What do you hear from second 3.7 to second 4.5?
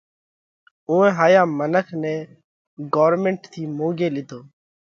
مونڳي لِيڌو۔